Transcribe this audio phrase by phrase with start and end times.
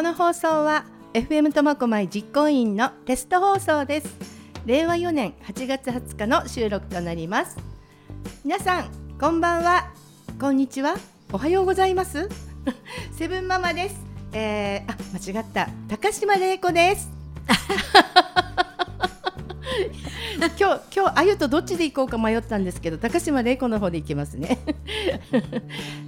[0.00, 4.08] この放送は FM 苫小牧実行委員のテスト放送です。
[4.64, 7.58] 令和4年8月20日の収録となります。
[8.42, 8.90] 皆さん
[9.20, 9.92] こんばんは。
[10.40, 10.96] こんにちは。
[11.34, 12.30] おはようございます。
[13.12, 13.96] セブンママです、
[14.32, 15.68] えー、あ間違った。
[15.86, 17.10] 高島玲子です。
[20.48, 24.58] 今日今日あゆとどっちで行こうか迷ったんですけど高島玲子の方で行きますね。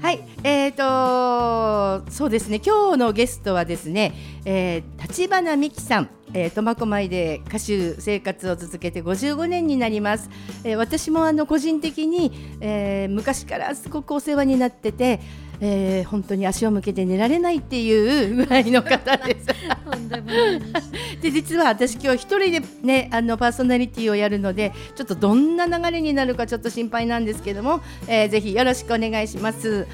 [0.00, 4.14] はいえーとそうですね今日のゲストはですね、
[4.45, 6.08] えー、立花美樹さん。
[6.34, 10.30] えー、苫小牧で歌手生活を続けて55年になります、
[10.64, 15.20] えー、私もあの個人的に、えー、昔からすごくお世話になってて
[15.64, 19.46] えー、本当に足を向けて寝られないっていうぐらいの方です。
[21.22, 29.86] で実は私今日一人でねあのパーソナリティをやるのでちょっとどんな流れになるかちょっと心配なんですけども、えー、ぜひよろしくお願いします。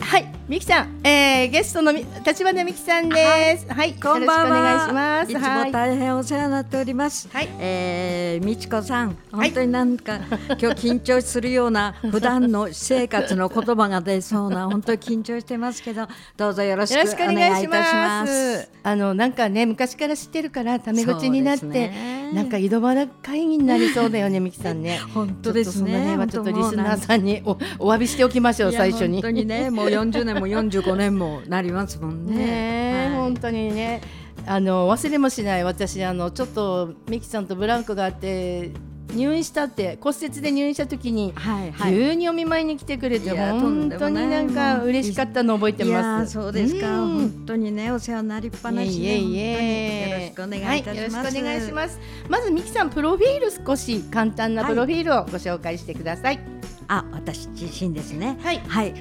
[0.00, 3.68] はいみきさん、えー、ゲストの立花美樹さんです。
[3.68, 4.58] はい、はい、こんばんは。
[4.58, 5.30] お願いします。
[5.30, 7.28] いつも大変お世話になっております。
[7.32, 10.22] はい、えー、美智子さん、本当になんか、はい、
[10.60, 18.68] 今日緊張するような普段の私生活の言葉が出そうな本当に緊張してますけど、どうぞよろしくお願いいたします。
[18.82, 24.98] あのなんかね昔から知ってるからタメ口になって、ね、なんか井戸端会議になりそうだよね美樹さんね。
[25.14, 26.18] 本当ですね。
[26.28, 29.22] ちょっとリスナーさんにおお詫びしておきましょう最初に。
[29.22, 32.36] 本当にねもう40年も45年もなりますもんね。
[32.36, 34.00] ね、はい、本当にね
[34.46, 38.72] あの忘れもしない私あのちょっとミキさんとブランクがあって
[39.14, 46.32] 入院したって骨折で入院した時に、はいはい、急にお見舞いに来てくれて本当になんか嬉しかったの覚えてます。
[46.32, 51.16] そうですか、本当にねお世話になりっぱなしでよろしくお願いいたします。
[51.16, 51.98] はい、よろしくお願いします。
[52.28, 56.40] まずミキさんプロフィール少し簡単なプロフィールをご紹介してください。
[56.88, 58.36] あ、私自身ですね。
[58.42, 58.94] はい、はい、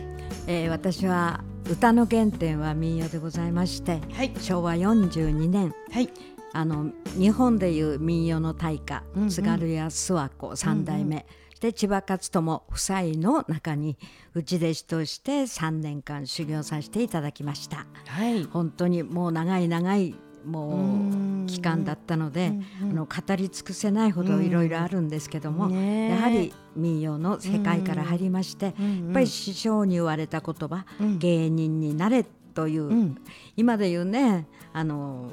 [0.51, 6.09] えー、私は歌の原点は民謡でございまして、はい、昭和42年、はい、
[6.53, 11.23] あの日本でいう民謡の大家、うんうん、津軽屋諏訪子三代目、うんう
[11.57, 13.95] ん、で千葉勝友夫妻の中に
[14.33, 17.85] 内弟子として3年間修行させていただきました。
[18.07, 20.15] はい、本当にもう長い長い
[20.45, 28.75] もう期間だったので、あの語り尽くせないほどいろいろあるんですけども、やはり民謡の世界から入りまして、やっ
[29.13, 30.85] ぱり師匠に言われた言葉、
[31.17, 32.23] 芸人になれ
[32.53, 33.15] という、
[33.57, 35.29] 今で言うねあの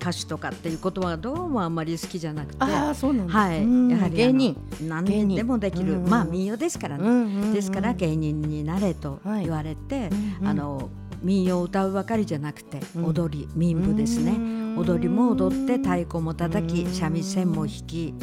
[0.00, 4.56] 歌手とかっていう言葉がどうもあんまり好きじゃなくてあそうなんはい、やはり芸人。
[4.82, 10.10] 何でもできる、まあ民謡ですからね、ですから芸人になれと言われて、
[10.44, 10.90] あの
[11.22, 14.56] 民謡を歌うばかりじゃなくて踊り、民舞ですね。
[14.76, 18.14] 踊りも踊って太鼓も叩き三味線も弾き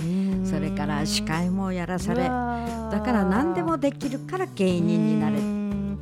[0.45, 2.29] それから司会もやらされだ
[3.01, 5.39] から何でもできるから芸人になれっ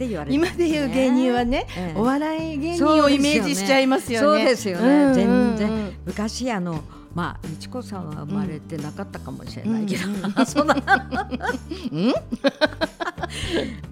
[0.01, 4.39] て言われて、ね、今でいう芸人はね、ええ、お笑い芸人をイメージしちゃいますよね。
[4.39, 5.13] そうですよね。
[5.13, 5.93] 全然。
[6.05, 6.81] 昔あの
[7.13, 10.67] まあ美智子さんは生まれてなかったかもしれないけど、うん、そん。
[10.67, 10.75] な
[11.91, 12.13] うん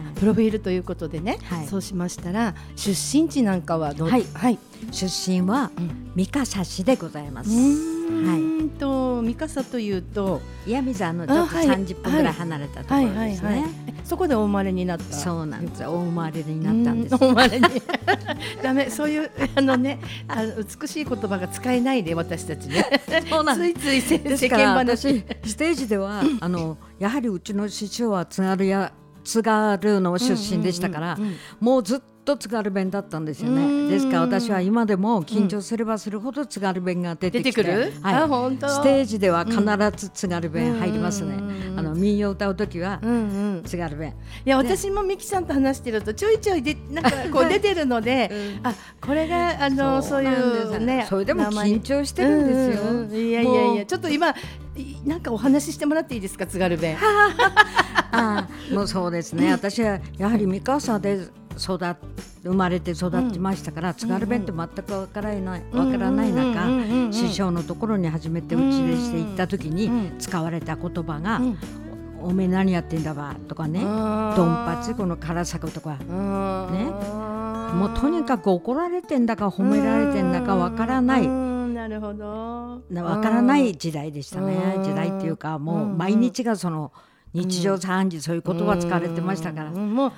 [0.00, 4.58] まあ、プロフィールということでね、はい、そうしましたら出身地なんかはどう、はい、はい、
[4.90, 5.70] 出身は
[6.14, 7.50] 三笠市でございます。
[8.04, 13.66] はい、と三笠というと岩見沢のちょっと三十分ぐらい離れたところですね。
[14.04, 15.04] そこでお生まれになった？
[15.14, 15.86] そうなんです。
[15.86, 17.14] お生まれになったんです。
[17.14, 17.66] お生まれに。
[18.62, 22.84] ダメ、そういうあのね、あの美しい言葉が使えないで私たちね。
[23.30, 24.18] そうなんついつい世
[24.50, 25.24] 間話。
[25.46, 28.92] ステージではあのやはりうちの師匠は津軽屋
[29.24, 31.18] 津軽の出身でしたから、
[31.60, 33.88] もうずっと津軽弁だったんですよね。
[33.90, 39.60] ですから私は今でも緊張すればするほど津軽弁が出てきて、はい、ステージでは必
[39.96, 41.34] ず津軽弁入りますね。
[41.76, 43.00] あの民謡歌う時は
[43.64, 44.14] 津軽弁。
[44.44, 48.30] いや私もミキさんと話してるとちょいちょいでなんかこう出てるので、
[48.62, 53.04] あこれがあのそういうねそれでも緊張してるんですよ。
[53.20, 54.34] いやいやいやちょっと今
[55.04, 56.96] なんかお話ししてもらっていいですか津軽弁？
[58.12, 59.52] あもうそうですね。
[59.52, 61.78] 私はやはり三笠で育
[62.42, 71.40] 生まれて育ちましたから、津軽弁って全くわからないわからない中、師匠のところに初めてうちでして行った時に使われた言葉が、
[72.22, 73.86] おめえ何やってんだわとかね、ドン
[74.66, 76.04] パチこの唐作とかね、
[77.74, 81.28] もうとにかく怒られてんだか褒められてんだかわからない。
[81.28, 82.82] なるほど。
[83.02, 84.78] わからない時代でしたね。
[84.84, 86.92] 時代っていうかもう毎日がその。
[87.36, 90.12] 日常茶飯事そういう言葉使われてましたから、もう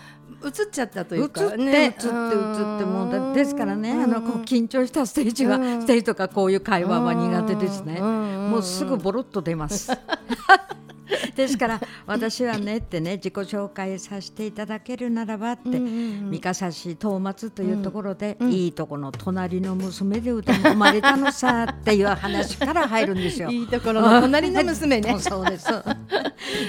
[0.45, 9.91] 映っちゃったというか、映って、ね、映って映ってもうですからね、あのこう緊張したステージは、ステージとかこういう会話は苦手ですね、もうすぐボロッと出ます。
[11.35, 23.51] ですから私はねってね自己紹介させていただけるならばって、三笠市東松というところで、うんうん、いいとこの隣の娘で歌に生まれたのさっていう話から入るんですよ。
[23.53, 25.17] いいところの隣の娘ね。
[25.21, 25.67] そうです。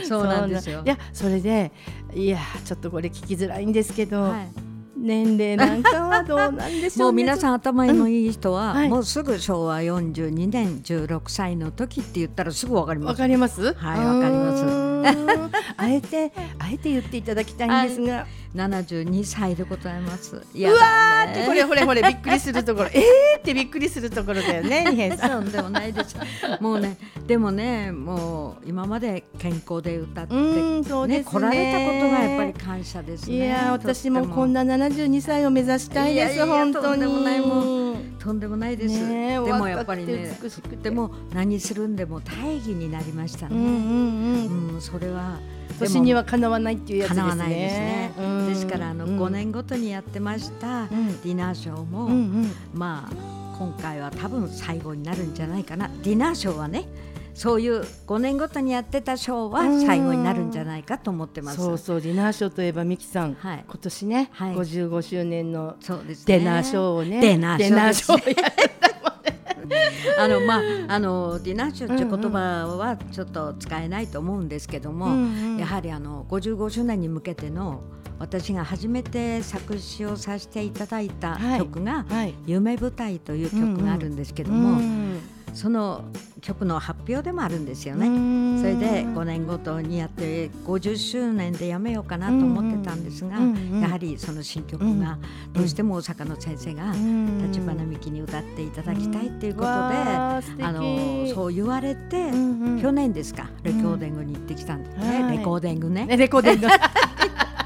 [0.08, 0.82] そうなんですよ。
[0.86, 1.72] いやそれで
[2.14, 4.22] いやちょっとこれ聞きづらいんですけど。
[4.22, 4.67] はい
[4.98, 8.78] 年齢なんかはどうなんでしょう、ね、もう皆さん頭のいい人は、うん。
[8.78, 13.10] はい、もうすぐ昭和42年16歳の時って言ったらすぐわかります。
[13.12, 13.74] わかります？
[13.74, 14.97] はいわかります
[15.78, 18.26] あえてあえて言っていただきたいんですが
[18.56, 20.36] 72歳でございます。
[20.36, 25.50] うわーってこれほれほれびっくりするところ えーってびっくりするところだよね二平さん。
[25.52, 26.16] でもないです。
[26.60, 33.36] もうねでもねもう今まで健康で歌ってねね来られたことがやっぱり感謝ですね。
[33.36, 36.86] いや私もこんな72歳を目指したいです本当に。
[36.88, 37.88] とんでもないも
[38.20, 39.00] とんでもないです。
[39.08, 40.38] ね、でもやっぱりね
[40.84, 43.56] でも何するんでも大義になりましたね。
[43.56, 45.40] うん、うんうん、それは。
[45.80, 47.30] 年にはかなわないっていうやつですね。
[47.30, 48.48] ですね。
[48.48, 52.10] ですからあの5年ごとにやってましたディナーショーも、
[52.74, 55.90] まあ今回は多分最後になるんじゃないかな。
[56.02, 56.88] ディナーショーはね。
[57.38, 61.58] そういう5年ごとにやってたショーは最後になるんじゃないかと思ってます。
[61.58, 65.76] そうそうディナーショーといえばミキさん、はい、今年ね、はい、55周年の
[66.26, 68.87] デナーショーをね、デナーショー
[70.18, 77.82] あのまああのディナーショーという言葉はちょっと使えないと思うんですけども、うんうん、やはりあの55周年に向けての
[78.20, 82.06] 私が初めて作詞をさせていただいた曲が
[82.48, 84.82] 「夢舞台」という曲があるんですけども、
[85.54, 86.06] その
[86.42, 88.06] 曲の発表でもあるんですよね。
[88.60, 93.38] それで5年ごとにやって50周年でやめようかなと思ってたんですが、
[93.82, 95.18] やはりその新曲が
[95.54, 96.92] どうしても大阪の先生が
[97.48, 102.30] 立花美紀に歌っていただきたいということで、あのそう言われて、
[102.82, 106.06] 去年ですかレコーディングに行ってきたんですね、レコーディングね。
[106.08, 106.68] レコーディング。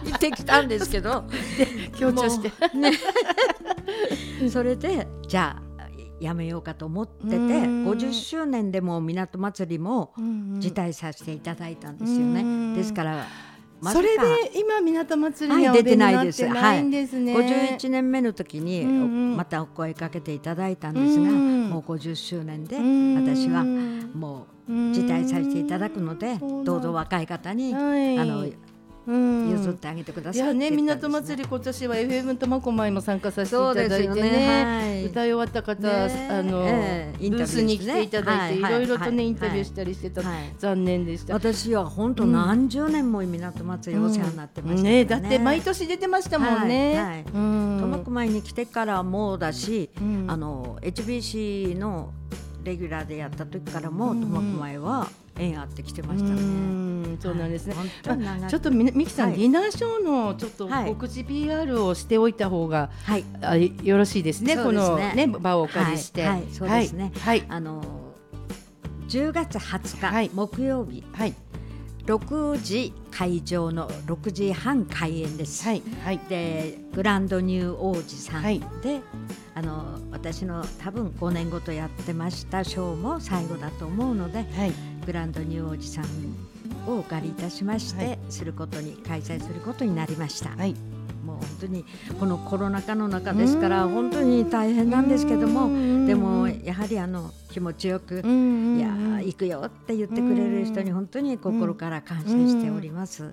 [0.03, 1.25] 行ってきたんですけど。
[1.97, 2.93] 強調して、ね、
[4.49, 5.70] それでじゃあ
[6.21, 10.13] やめようかと思ってて50周年でも港祭りも
[10.59, 12.75] 辞退させていただいたんですよね。
[12.75, 13.25] ですから
[13.83, 16.47] それで今港祭りには出てないです。
[16.47, 17.35] はい、ですね。
[17.35, 23.63] 51年目の時にまたお声かけていただいたんですが、もう50周年で私は
[24.13, 28.45] もう辞退させていただくので、どうぞ若い方に、あの
[29.07, 34.65] 譲ってあげてください、いね港祭り今年は FM 苫小牧も参加させていただいてね、ね。
[34.65, 41.33] はい、歌い終わった方、ね、あの、えー、ブースに来ていただいて、はい、いろいろとねインタビューしたりしてた、はい、残念でした。
[41.33, 44.89] 私は本当何十年も港祭りお世話になってましたね。
[44.89, 49.89] うん、ねだって毎年出てましたもんね、はい苫小牧に来てからもだし、
[50.27, 52.13] あの HBC の
[52.63, 57.17] レギュラーでやった時からも苫小牧は縁あってきてましたね。
[57.19, 57.75] そうなんですね。
[57.75, 64.53] はい、ちょっとみきさん、はい、ディナーショーのちょっと告知 PR をしておいた方が、はい、あよろしいですね。
[64.53, 64.63] すね。
[64.63, 67.11] このね場をお借りして、はい、そうですね。
[67.19, 67.83] はい、あの
[69.07, 71.33] 10月20日、木曜日、はい、
[72.05, 75.65] 6時会場の6時半開演です。
[75.67, 78.63] はい、はい、でグランドニュー王子さんで、はい、
[79.55, 84.73] あの私の多分5年ごとやってましたショーも最後だと思うので、はい、
[85.03, 86.05] グランドニュー王子さん
[86.87, 90.51] をお借りいたしまして、することに開催することになりました。
[90.51, 90.75] はい。
[91.25, 91.85] もう本当に
[92.19, 95.67] このコロナ禍の中ですから本当に大変なんですけども
[96.07, 98.89] でもやはりあの気持ちよく「いや
[99.23, 103.23] 行くよ」って言ってくれる人に本当に心から感謝しております。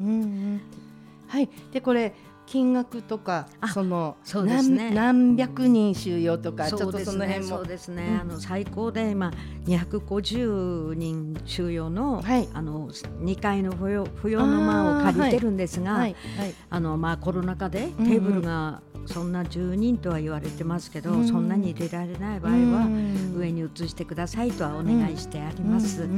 [1.28, 1.48] はい。
[1.72, 2.14] でこれ
[2.48, 4.90] 金額とかそのそうですね。
[4.90, 7.58] 何百人収容とかちょっとその辺も。
[7.58, 9.32] そうですね、うん、あの最高で今
[9.66, 16.16] 250人収容の、はい、あの2階の不要不要の間を借りてるんですが、はい。
[16.38, 22.88] はい、あのまあコロナ禍でテーブルがそんな10人とは言われてますけど、うん、そんなに入れられない場合は
[23.36, 26.08] 上に移してくださいとはお願いしてあります。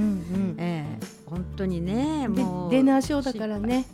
[0.58, 3.84] えー、本当にねもうデナーショーだからね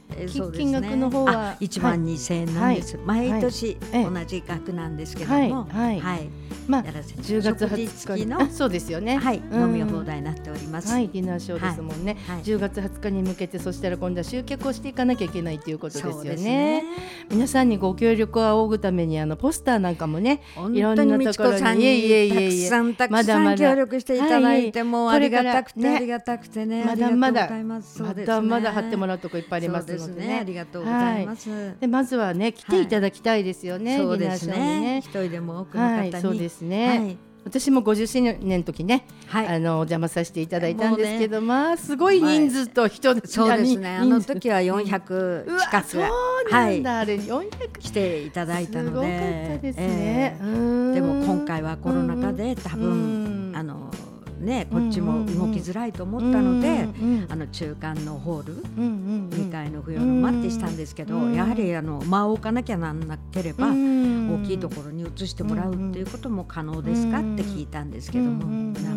[0.53, 6.29] 金額の方は1万2000円なんです、はい、毎年同じ額なんですけども、はい、はい。
[6.69, 10.93] まあ、10月20日のそうですよね、はい、飲み放題になっております。
[10.93, 12.17] はい、ディナーショーですもんね。
[12.27, 16.37] はい、10月20日に向けて、そしたら今度は集客をしていかなきゃいけないということですよね。
[16.37, 16.85] ね。
[17.31, 20.43] 皆さんにご協力を仰ぐために、あのポスターなんかもね、
[20.73, 30.39] いろんなところに、いえいえいえいえ、たくさん協力していただいて、もありがたくて、ありがたくてね、まだまだ、まだまだ貼ってもらうとこいっぱいありますのでね。
[30.41, 31.77] ありがとうございます。
[31.81, 33.99] でまずはね、来ていただきたいですよね。
[33.99, 35.03] そうですね。
[35.05, 36.13] 一人でも多くの方に。
[36.21, 37.17] そうですね。
[37.47, 43.99] 私も50周年の時ね、はい、あのお邪魔させていただいたんですけど、ね、まあすごい人数と人でそうですね。
[43.99, 46.03] あの時は400近く、そう
[46.51, 53.93] なんだ、はい、あれ400来ていただいたので、すごかったですね、えー、でも今回はコロナ禍で多分あの
[54.39, 56.89] ねこっちも動きづらいと思ったので、
[57.29, 68.47] あの中間のホール、2階の冬の間ってしたんですけど、やはりあの間を置かなきゃなんなければ、大きいところに移してもらうっていうことも可能ですかって聞いたんですけども、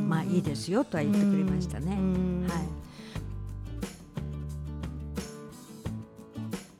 [0.08, 1.98] まあいいですよとは言ってくれましたね。
[2.48, 2.89] はい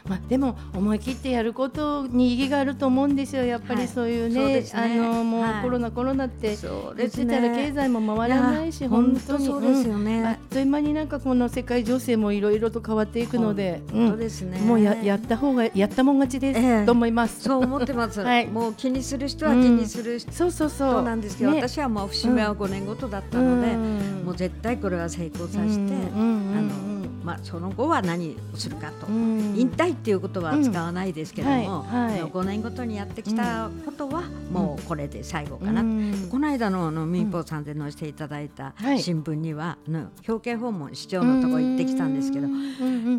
[0.10, 4.72] まあ、でも思い切ってやることに意義があると思うんですよ、やっぱりそういうね、はい、うね。
[4.74, 9.46] あのもうコロナ、はい、コロナって言ってたら経済も回らないし、本当に。
[9.46, 16.64] そうですよね、うん、あっという間になんかこの世界情勢もいろいろと変わっていくので、本当ですね、もうややった方がやったもん勝ちです、え。
[16.80, 17.42] ー、と思います。
[17.42, 18.22] そう思ってます。
[18.26, 21.04] はい、もう気にする人は気にする、うん、そうそうそう。
[21.04, 26.99] なんですけど、ね、私はもう節目は5年ごとだったので、うん、もう絶対これは成功させて、あの。
[27.24, 32.22] まあ、その後は何をするかと、引退っていうことは使わないですけども、はい。
[32.22, 35.82] はい、5年ごとにやってきたことはもうこれで最後かな、
[36.30, 42.48] この間のあの民放さんで載せていただいた新聞には、はい、表敬訪問市長のところ行ってきたんですけど、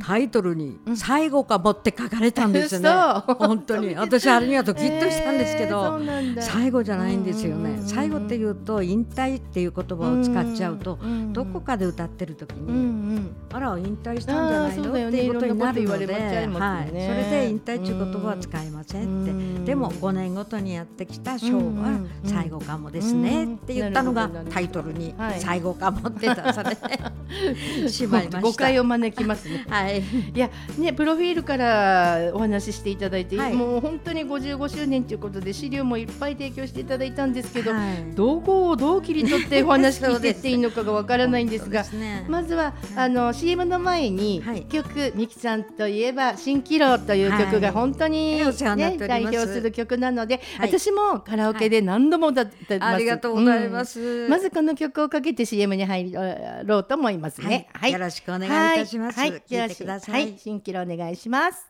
[0.05, 2.89] タイトルに「最後かも」って書かれたんですね、
[3.39, 3.95] 本当に。
[4.11, 6.01] 私あれにはドキッとしたんですけど、
[6.41, 10.99] 最後じゃないんですよね、最後っていうと引退っていう言葉を使っちゃうと、
[11.33, 19.65] どこかで歌ってる時に、あら引引退したんじゃないの、ね、っていうことになるので、ね、はい、それで引退という言葉は使いませんって。
[19.67, 23.45] でも5年ごとにやってきたショーは最後かもですね。
[23.45, 29.65] って言ったのがタイトルに「最後かも」って出されてしまいました誤解を招きますね。
[29.69, 56.13] はい、いやねプロフィールからお話ししていただいて、はい、もう本当に55周年ということで資料もいっぱい提供していただいたんですけど、はい、どこをどう切り取ってお話聞いていっていいのかがわからないんですが、 ね、まずはあの CM の前に、はい、曲ミキさんといえば「蜃気楼」という曲が本当に、ね、代表する曲なので、はい、私もカラオケで何度も歌ってます、ありがとうございます、うん、まずこの曲をかけて CM に入
[56.65, 61.70] ろうと思いますね、はい、よろしくお願いいたします、はい、聞いてください、はい、蜃気楼お願いします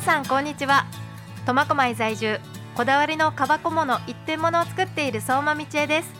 [0.00, 0.86] 皆さんこんにちは。
[1.44, 2.40] 苫小牧在住
[2.74, 6.10] こだわりの革小物一点物を作っている相馬道恵です。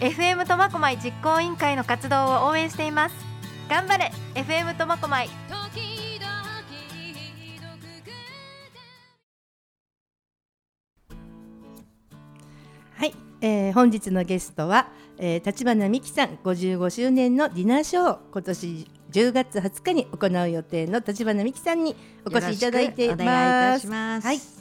[0.00, 3.14] FM 苫小牧実行委員会の活動を応援しています。
[3.68, 5.28] 頑張れ FM 苫小牧。
[12.94, 23.86] はい、えー、本日のゲストは、えー、立花美希さん55周年のディナーショー今年10月20日に行う予定の立花美希さんにお越しいただいています。
[23.86, 24.26] ます。
[24.26, 24.58] はい。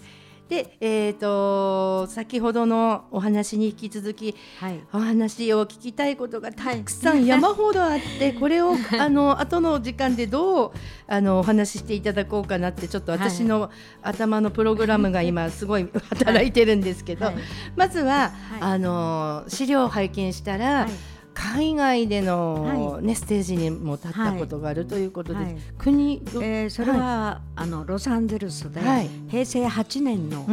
[0.50, 10.72] で、えーと、先ほどのお話に引き続き、はい、お話を聞きたいことがたくさん山ほどあって、これを あの後の時間でどう
[11.08, 13.70] あのお話ししていただこうかなってちょっと私の
[14.02, 17.36] 頭のプログラムが今すごい働いてるんですけど、はい、
[17.76, 20.88] まずは、あの資料を拝見したら、
[21.38, 28.82] 海外での、ね、ステージにも立ったことがあるということで、はい、国、えー、それは、あのロサンゼルスで、
[29.30, 30.48] 平成8年の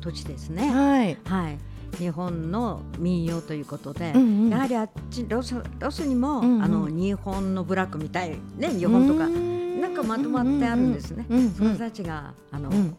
[0.00, 0.70] 年ですね。
[0.70, 1.58] はい、はい。
[1.98, 11.26] 日本の民謡ということで、うんうん、やはりあっちロスロスにも、うんうん、あの日本のブラックみたいね日本とかなんかまとまってあるんですね。
[11.56, 12.96] その人たちがあの、うん、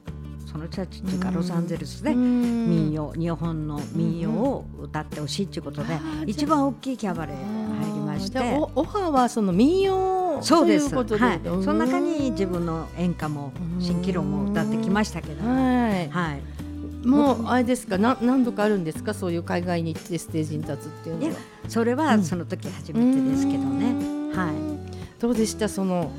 [0.51, 8.39] その人たちっていうかロサンゼルスで民謡日本の民謡を歌ってほしいということで、一番大きいキャバレー入りまして。
[8.39, 10.93] オファーはその民謡そうです。
[10.93, 17.97] はい、その中に自分の演歌も新記録も歌ってきましたけど、はい、はい、もうあれですか？
[17.97, 19.13] な何度かあるんですか？
[19.13, 21.35] そういう海外に行ってステージに立つっていうのは。
[21.69, 23.93] それはその時初めてですけどね、
[24.35, 24.55] はい。
[25.21, 25.69] どうでした？
[25.69, 26.11] その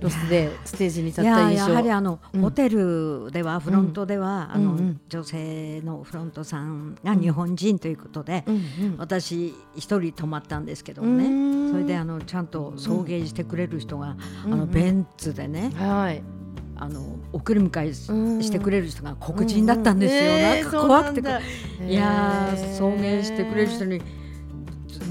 [0.00, 1.68] ロスでステージに立った印象。
[1.68, 4.78] やはりあの、うん、ホテルではフロントでは、うん、あの、うん。
[4.78, 8.62] うん、女性のフロントさんが日本人ということで、うんうん、
[8.98, 11.70] 私一人泊まったんですけどね。
[11.70, 16.22] それであのちゃんと送迎してくれる人が、あのベンツでね、はい。
[16.82, 17.92] あの送り迎え
[18.42, 21.28] してくれる人が黒人だったんですよ、なんか怖くて
[21.86, 24.00] いや送迎してくれる人に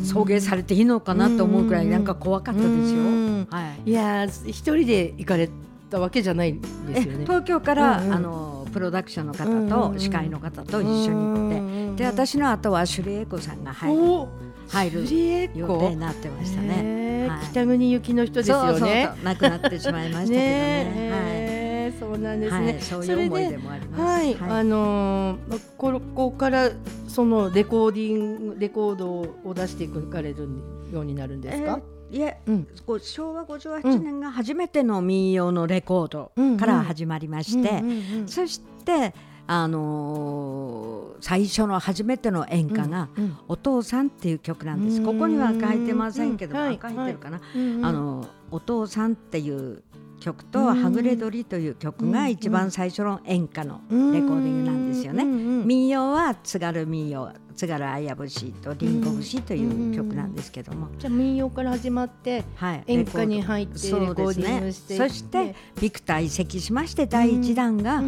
[0.04, 2.04] 送迎されていいのかなと思うくらいなん。
[2.04, 3.02] か怖かったですよ。
[3.50, 5.50] はい、いや一人で行かれ
[5.90, 6.54] たわけじゃない
[6.88, 7.26] ですよね。
[7.26, 8.08] 東京から、うん。
[8.08, 9.46] うん、あのプロダクションの方
[9.92, 13.64] と司会の方と一緒に行って、で私の後はシュリエコさん。
[13.64, 14.28] が入る
[14.70, 17.28] 入る予定になってましたね。
[17.28, 18.70] はい、北国行きの人ですよね。
[18.70, 18.90] そうそう
[19.24, 21.12] 亡くなってしまいましたけどね。
[21.12, 21.59] はい
[22.00, 22.66] そうなんですね。
[22.66, 24.02] はい、そういう思いでもあります。
[24.02, 26.72] はい、はい、あのー、ここから
[27.08, 30.48] そのレコーディングレコードを出していかれる
[30.92, 31.82] ようになるんですか？
[32.12, 37.84] えー、いえ、うん、こう昭和58年が初めての民謡のレコードから始まりまして、
[38.26, 39.14] そして
[39.46, 43.10] あのー、最初の初めての演歌が
[43.50, 45.04] 「お父さん」っていう曲なんです。
[45.04, 47.42] ここには書いてませんけど、書いてるかな。
[47.82, 49.84] あのお父さんっていう
[50.20, 55.26] 曲と「はぐれ鳥」という曲が一番最初の演歌のレコーディングなんですよね。
[55.26, 68.02] 民謡は津軽民謡津軽綾節とりんご節という曲なんですけども、じゃあ民謡から始まって、はい、演歌に入ってレコーディングしてそしてビクター移籍しまして第一弾が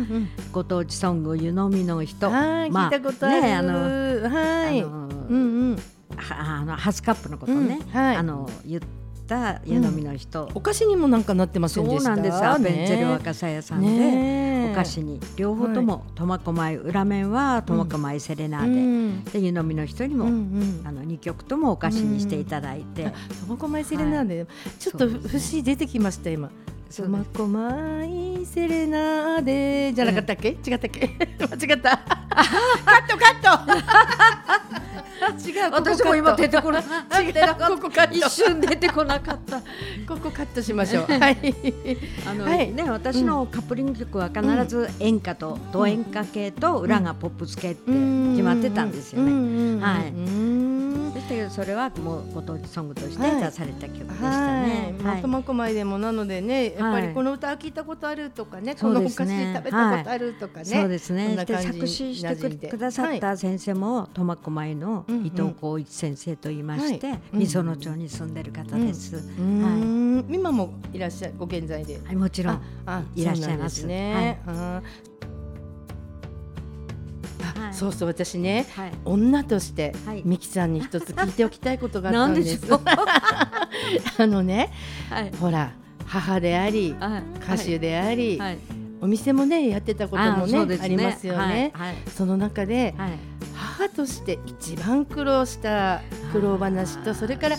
[0.54, 5.78] ご当地ソング「湯飲みの人」まあ、聞いたことある、ね、あのはい、あのうんうん。
[6.30, 8.00] あのハスカップのことね、うん。
[8.00, 9.00] はい、あの言って
[9.32, 12.44] た湯飲みの人、うん、お菓子にもなんかなってませんでそうなんです。
[12.44, 15.22] アベンチェル若狭屋さんで、お菓子に。
[15.38, 23.13] 両方とも苫小牧裏面は苫小牧セレナーで,、で湯飲みの人にも、あの2曲ともお菓子にしていただいて。
[23.48, 26.52] 苫小牧セレナーで、ちょっと節出てきました今。
[26.89, 31.10] 苫小牧セレナーデじゃなかったっけ、違ったっけ？
[31.39, 31.98] 間違った。
[31.98, 33.86] カットカッ
[34.82, 34.90] ト
[35.29, 36.84] 違う私も今出てこない
[37.23, 37.34] 違う
[37.77, 39.62] ここカ一瞬出てこなかった。
[40.07, 41.03] ここカットしましょう。
[41.12, 41.55] はい。
[42.27, 49.84] あの、はい、ね私のカップリング曲は必ず演歌とド演歌系と裏がポップス系って決まってたんですよね。
[49.84, 50.81] はい
[51.13, 54.95] でしたけどそれはもうご当地ソングとして出された曲でしたね。
[55.04, 55.21] はい。
[55.21, 59.25] 苫小牧でもなのでねやっぱりこの歌聞いたことあるとかね、このお菓子食
[59.63, 60.65] べたことあるとかね。
[60.65, 61.36] そうですね。
[61.45, 62.21] で作詞し
[62.60, 69.15] てくださった先生も苫小牧の伊藤浩一先生と言いまして、みその町に住んでる方です。
[69.15, 69.21] は
[70.30, 70.34] い。
[70.34, 71.99] 今もいらっしゃるご現在で？
[72.06, 72.62] はいもちろん
[73.15, 74.41] いらっしゃいますね。
[74.45, 75.40] はい。
[77.71, 82.62] そうそう私ね、はい、女として、はい、ミキさんに一つ聞いておきたいことがあったんです。
[84.17, 84.71] あのね、
[85.10, 85.71] はい、ほら
[86.06, 86.95] 母であり、
[87.43, 88.39] 歌手であり、
[88.99, 91.73] お店もねやってたこともね、ね、ありますよね。
[92.15, 92.93] その中で、
[93.56, 96.01] 母として一番苦労した
[96.32, 97.58] 苦労話とそれから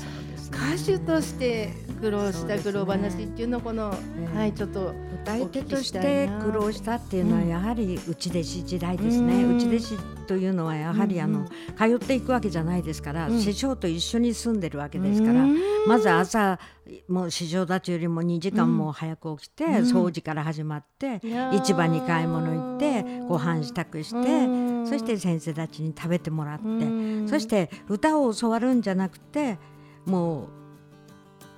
[0.52, 3.94] 歌手として苦労した苦労話っていうのをこの、
[4.34, 11.46] はいちょっと歌い手として苦労したっていうのはやはり内弟子時代ですね、内弟子というのはやはりあの、
[11.78, 15.46] 通っていくわけじゃないですから、師匠と一緒に住んでるわけですから、
[15.86, 16.58] まず朝
[17.06, 21.20] もう市場立ちよりも2時間も早く起きて、掃除から始まって
[21.52, 29.60] 市場に買い物行ってご飯支度して、そして先生たちに食べてもらって、そして歌を教わるんじゃなくて
[30.04, 30.61] もう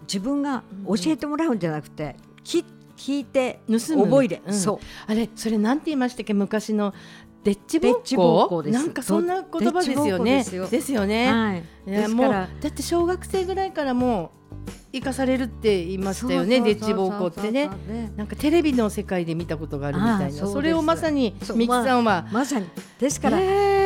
[0.06, 2.64] 自分が教えてもらうんじゃなくて、き
[2.96, 4.78] 聞いて覚えれ、うん、そう。
[5.06, 6.32] あれそれなんて言いましたっけ？
[6.34, 6.94] 昔の
[7.42, 8.00] デッチ暴
[8.48, 8.62] 行？
[8.70, 10.44] なんかそんな言葉ですよね。
[10.70, 11.04] ですよ。
[11.04, 14.30] ね、はい、いやもうだって小学生ぐらいからも
[14.66, 17.68] う生かされるって言いましたよねデッチ暴行ってね。
[18.16, 20.46] なんかテレビの世界で見たことがあるみたいな。
[20.46, 22.66] それをまさにミキさんは、ま、まさに。
[23.00, 23.40] ですから、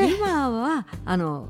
[0.07, 1.49] 今はあの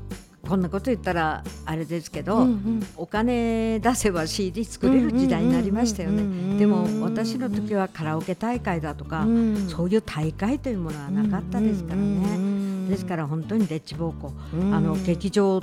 [0.49, 6.57] こんなこと言ったらあれですけど、うんうん、お金出せば CD 作れる時代になりましたよね。
[6.57, 14.33] でも私の時はカラオケ大会だとか、うん、そういう大会というものはなかったですからね、ですから本当にデッチ暴行、
[14.73, 15.61] あの劇場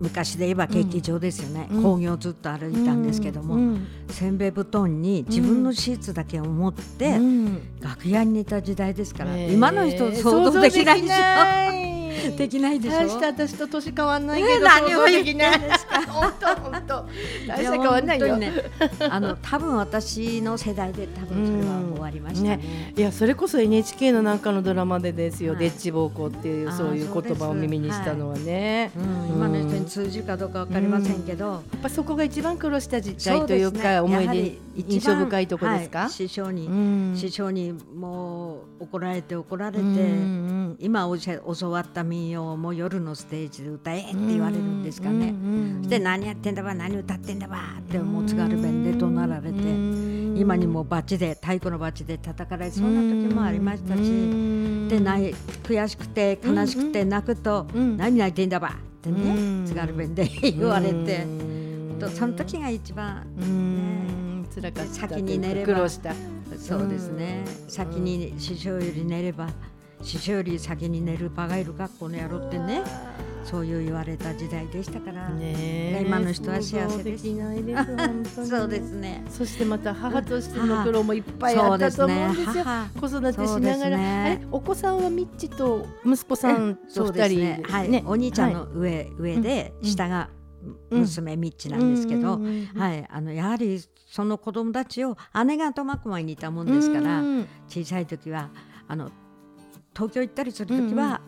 [0.00, 3.76] 昔で言えば劇場ですよね、工業ずっと歩いたんですけども、
[4.08, 7.18] せんべい布団に自分のシーツだけを持って、
[7.80, 11.93] 楽屋に寝た時代ですから、今の人想像できないでしょ。
[12.36, 12.98] できないでしょ？
[12.98, 15.60] 大して私と年変わんないけど、何もできない。
[16.08, 17.06] 本当本当。
[17.46, 18.36] 大して変わんないよ。
[18.36, 18.52] ね、
[19.08, 22.92] あの多分私の世代で多分それは終わりましたね。
[22.96, 25.54] いやそれこそ NHK のなんかのドラマでですよ。
[25.54, 28.90] デッチ暴行っていうそういう言葉を耳にしたのはね。
[29.28, 36.08] 今の人に通じるかどうかわかりませんけど、やっぱそこが一番苦労した時代というか思い出印象深いところですか？
[36.08, 39.82] 師匠に師匠にもう怒られて怒られて
[40.78, 41.08] 今
[41.56, 45.34] 教わった民謡も夜のステージで歌えって言われるんですかね。
[45.78, 49.58] そして何やってんだば何歌ってんだばってもう津軽弁で怒鳴られて
[50.38, 54.00] 今にもバチで太鼓のバチで叩かれそうな時もありましたし
[54.88, 61.26] でない悔しくて悲しくて泣くと何泣いてんだばってね津軽弁で 言われて
[61.98, 65.88] とその時が一番ね辛かった先に寝れば。
[66.56, 67.44] そうですね。
[67.68, 69.48] 先に師匠より寝れば
[70.04, 72.82] 師匠より先に寝る場がいる学校の野郎ってね
[73.44, 77.24] そういう言われた時代でしたから、ね、今の人は幸せです。
[77.24, 77.34] で
[78.46, 79.22] そうですね。
[79.28, 82.64] そしてまた母としての苦労もいっぱいあったと思うんですよ。
[82.98, 90.30] 子育てしながら、ね、お子さんはみっちと息子さんと二人、ね、はい、お兄ちゃんの上、はい、上で下が
[90.90, 92.40] 娘みっちなんですけど、
[92.76, 97.22] はい、あのやはりその子供たちを姉が苫小牧にいたもんですから、
[97.68, 98.48] 小さい時は
[98.88, 99.10] あの
[99.94, 101.20] 東京行ったりする時は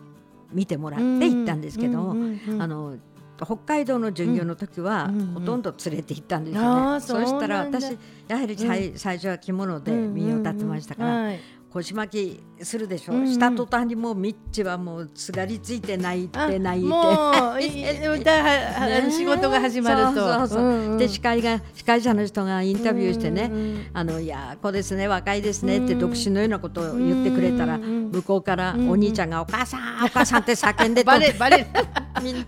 [0.51, 2.97] 見てもらって行ったんですけど、あの
[3.37, 6.99] 北海道の巡業の時は、ほとんど連れて行ったんですよね。
[7.01, 11.31] そしたら私やはり最,、最初は着物で身を立ってましたから、
[11.73, 31.67] 腰巻きするでしょ、うんうん、した途端にもうミッチはもうすがりついて泣いて泣いてもうね、仕事が始まるとそうそう、うんうん、で司会が司会者の人がインタビューしてね「うんうん、あのいや子ですね若いですね」って独身のようなことを言ってくれたら、うんうん、向こうからお兄ちゃんが「お母さんお母さん」って叫んでバレバレ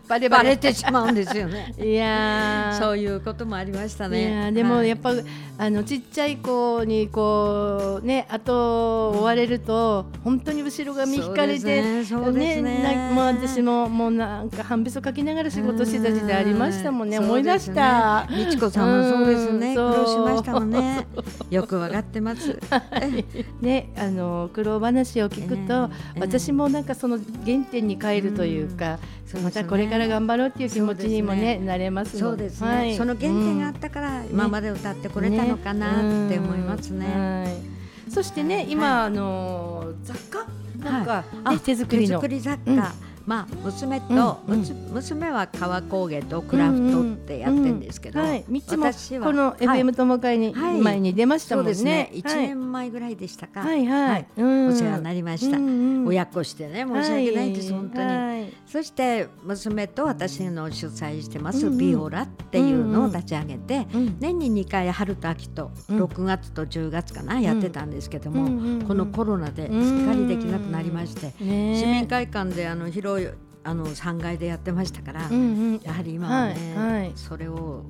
[0.08, 1.73] バレバレてしまうんですよね。
[1.77, 4.51] いやそういうこともありましたね。
[4.51, 5.23] でもやっぱ、はい、
[5.58, 12.62] あのちっちゃい子にこうねあと追われると本当に後ろ髪引かれてね。
[12.62, 18.28] ねもう私ももうなんか半べそかきながら仕事してた時代ありましたもんね思い出した。
[18.30, 19.76] 美智子さんもそうですね。
[19.76, 21.08] 苦労しましたもんね。
[21.50, 22.60] よくわかってます。
[23.62, 29.00] ねあの苦労話を聞くと、私もなんかその原点に帰るというか、
[29.43, 32.95] またこれから頑張ろうっていう気持ちにもねなれますそうですね。
[32.98, 37.79] その原点があったから今まで歌ってこれたのかなって思いますね。
[38.10, 40.45] そしてね、今、あの雑貨？
[40.80, 41.24] なんか、
[41.63, 42.08] 手作りの。
[42.08, 42.93] 手作り雑貨、
[43.30, 51.76] まあ娘と、うんうん、娘は革工芸とクラフトってやってるんですけど、はい、私はこの FM 友会に、はい、前に出ましたもんね。
[51.76, 52.10] そうですね。
[52.12, 53.60] 一、年前ぐらいでしたか。
[53.60, 54.28] はいはい。
[54.36, 55.60] お世話になりました。
[56.08, 58.54] 親子してね申し訳ないです、本当に。
[58.65, 63.86] そして娘と私の主催してます、ビオラっていうのを立ち上げて、
[64.20, 73.18] 年に2回春と秋と6月と10月かな、やってたんですけども、このコロナですっかりできなくなりまして、市民会館であの広い
[73.63, 75.38] あの3階でやってましたから、うんう
[75.77, 77.84] ん、やはり今はね、はいはい、それを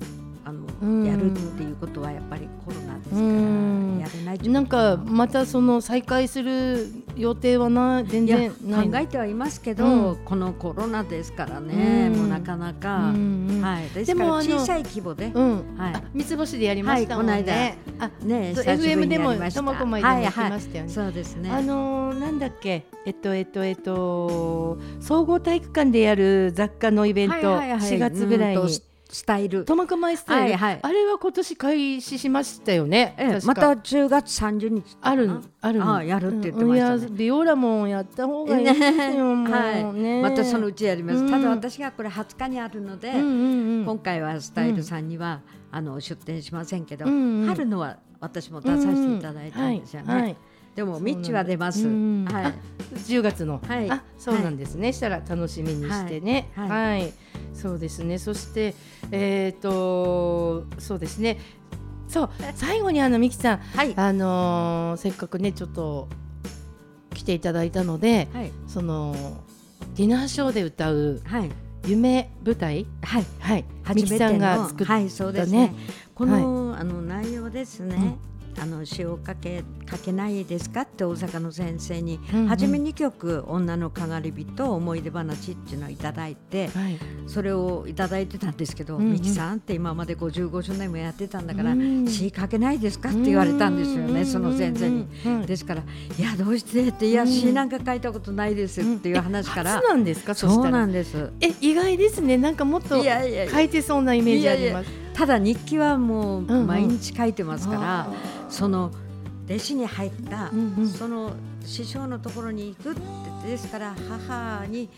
[0.44, 8.56] あの、うん、やるっていうことはやっぱりコロナですからやれないなんかまたその再開する予定はな全然考
[8.94, 17.90] えてはいますけど、うん、このコロナですからね、うん、もうなかなか、はい、ですから小さい規模で、はい、三つ星でやりましたもんね、はい、この間。
[18.00, 21.50] あね FM でもともこまでも行きましたよね、そうですね。
[21.50, 22.86] あのー、なんだっけ？
[23.04, 28.89] えっとえっとえっと総合体育館でやる雑貨のイベント、はいはいはい、4月ぐらいに。
[29.12, 29.64] スタイル。
[29.64, 45.40] トマクマイスタイル、はいはい、あれは今年開始しましたよね、ええ、また10月30日あるあるあやるって言ってました、ね、うん、ビオラもやった方がいいですよ、ね、はい、またそのうちやります、うん、ただ私がこれ20日にあるので、うんうんうん、今回はスタイルさんには、
[45.72, 50.36] あの出店しませんけど、うんうん、春のは私も出させていただいたんですよね、はいはい
[50.74, 51.84] でもミッチは出ます。
[51.84, 51.92] はい。
[52.94, 53.60] 10月の。
[53.66, 53.90] はい。
[53.90, 54.92] あ、そうなんですね。
[54.92, 56.48] したら楽しみにしてね。
[56.54, 57.12] はい。
[57.54, 58.18] そうですね。
[58.18, 58.74] そして
[59.10, 61.38] えっとそうですね。
[62.08, 66.08] そう最後にあのミキさん、はい、あのせっかくねちょっと
[67.14, 69.14] 来ていただいたので、はい、その
[69.94, 71.50] ディナーショーで歌う、はい、
[71.86, 72.86] 夢舞台？
[73.02, 73.24] はい。
[73.38, 73.64] はい。
[73.84, 74.68] 初めての。
[74.84, 75.74] はいそうですね。
[76.14, 78.16] この、はい、あの内容ですね、
[78.58, 95.06] あの詩をかけ書けないですかって大阪の先生に、うんうん、初め2曲「女のかがり火」と「思い出話」っていうのをいただいて、はい、それをいただいてたんですけど「美、う、樹、ん、さんって今まで55周年もやってたんだから、うん、詩書けないですか?」って言われたんですよね、その先生に。
[95.46, 95.82] ですから
[96.18, 99.80] 「いやどうして?」って「いや詩なんか書いたことないです」っていう話から。
[99.80, 101.30] そうなんですかそうなんです。
[101.40, 102.36] え意外ですね。
[102.36, 105.00] なんかもっと書いてそうなイメージあります。
[105.20, 108.90] ただ日記はもう毎日書いてますから、うんうん、その
[109.46, 111.32] 弟子に入った、うんうん、その
[111.64, 112.94] 師匠のところに行くっ
[113.42, 114.88] てですから母に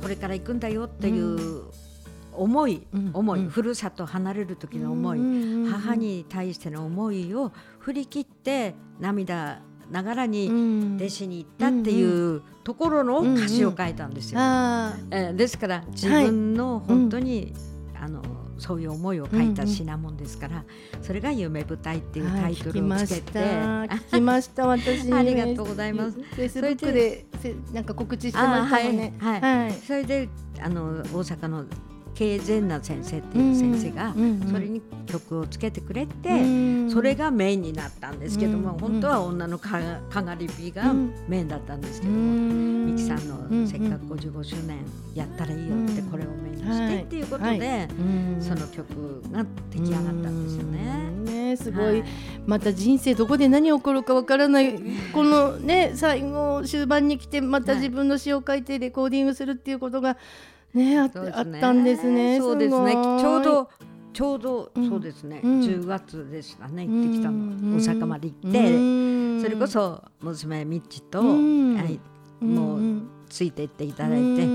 [0.00, 1.64] これから行くんだよっていう
[2.32, 14.40] 思い、うん、思い、うん、ふるさと離れる時の思い、うん、母に対しての思いを振り切って涙ながらに弟子に行ったっていうところの歌詞を書いたんですよ。
[14.40, 17.52] えー、ですから自分の本当に、
[17.94, 18.22] はい、あの
[18.60, 20.58] そういう思いを書いた品物ですから、う
[20.96, 24.66] んうん、それが夢舞台っていうタイトルをつけて、聞きました。
[24.68, 25.12] 私。
[25.12, 26.18] ありがとうございます。
[26.20, 27.26] フェイスブックで
[27.72, 29.14] なんか告知してましたよね。
[29.18, 30.28] はい、はい、それで
[30.60, 31.64] あの大阪の
[32.20, 34.12] 経善な先生っていう先生が
[34.52, 36.28] それに曲をつけてくれて
[36.90, 40.92] それがメインになったんですけども本当は女のかがり火が
[41.28, 47.88] メインだったんですけども美樹さんのせっかく55周年やったらいいよってこれをメインにしてっていうことで
[48.38, 51.10] その曲が出来上がったんですよね。
[51.50, 52.04] ねすごい、
[52.46, 54.78] また人生どこで何起こるかわからない
[55.14, 60.18] このね最後終盤に来てまた自分の詩を書いてレコーディングするっていうことが
[60.74, 62.38] ねあったんですね。
[62.38, 62.92] そうですね。
[62.92, 63.70] ちょうど
[64.12, 66.86] ちょうどそうですね、うん、10月でしたね。
[66.86, 71.24] 行ってきたの、大阪まで行って、それこそ娘みっちと、は
[71.88, 72.80] い、もう
[73.28, 74.46] ついていっていただいて、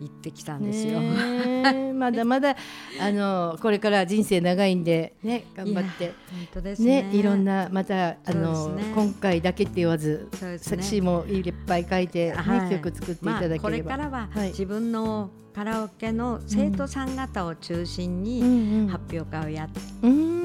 [0.00, 1.00] 行ってきたんですよ。
[1.94, 2.56] まだまだ
[3.00, 6.12] あのこれから人生長いんでね頑張って。
[6.30, 19.68] 本当ですね、ね、いろんなまたあの、ね、今回だけって言わず、作詞もいっぱい書いて、ね、はい、曲作っていただければ、まあ、これからは自分のカラオケの生徒さん方を中心に発表会をや,、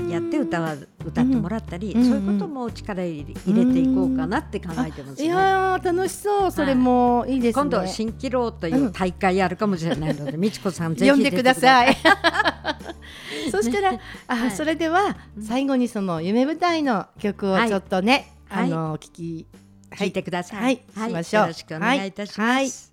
[0.10, 6.52] やって歌は歌ってもらったり、そういうことも力入れていこうかなって考えてます、ね、いや楽しそう。
[6.52, 7.38] それもい。
[7.38, 11.98] いです、ね、今度蜃気楼という大会やるかもしれないので、美智子さんぜひ呼んでください。
[13.52, 19.48] そしたら、あ、それでは最後にその夢舞台の曲をちょっとね、あの聞き
[19.92, 20.82] 聞いてください。
[20.96, 21.44] はい、しましょう。
[21.44, 22.93] よろしくお願いいたします。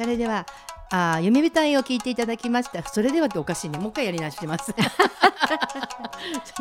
[0.00, 0.46] それでは
[0.90, 2.82] あ夢舞台を聞いていただきました。
[2.88, 4.72] それではっておかしいねもう一回やり直します。
[4.72, 4.82] ちょ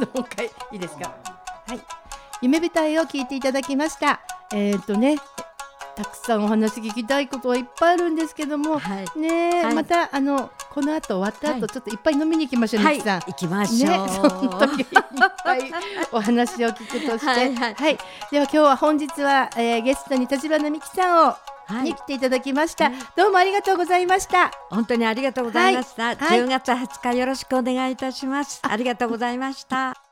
[0.04, 1.16] っともう一回いいですか？
[1.68, 1.80] はい。
[2.42, 4.20] 夢舞台を聞いていただきました。
[4.52, 5.16] えっ、ー、とね
[5.96, 13.22] たくさんお話聞きたいことはいっぱいあるんですけども、はい、ね、はい、またあのこの後終わった後、はい、ちょっといっぱい飲みに行きましょう、はい、さん。
[13.22, 14.06] 行きましょう。
[14.06, 14.30] ね、 その
[14.68, 14.88] 時いっ
[15.46, 15.72] ぱい
[16.12, 17.98] お話を聞くとして、はい、はい、
[18.32, 21.36] では今日は本日は、えー、ゲストに立花美希さんを
[21.84, 24.52] に来ていただきました、はい、どうもありがとうございました。
[24.70, 30.09] 本当にありがとうございました、はい、10月20日よろしくお願いいたします、ありがとうございました